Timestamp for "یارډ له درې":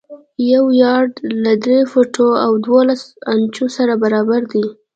0.83-1.79